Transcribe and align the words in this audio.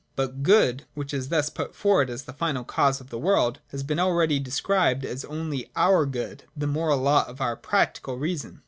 60.] 0.13 0.13
But 0.15 0.41
Good,— 0.41 0.85
which 0.95 1.13
is 1.13 1.29
thus 1.29 1.51
put 1.51 1.75
forward 1.75 2.09
as 2.09 2.23
the 2.23 2.33
final 2.33 2.63
cause 2.63 3.01
of 3.01 3.11
the 3.11 3.19
world,— 3.19 3.59
has 3.71 3.83
been 3.83 3.99
already 3.99 4.39
described 4.39 5.05
as 5.05 5.23
only 5.23 5.69
our 5.75 6.07
good, 6.07 6.45
the 6.57 6.65
moral 6.65 6.97
law 6.97 7.23
of 7.27 7.39
our 7.39 7.55
Practical 7.55 8.17
Reason. 8.17 8.59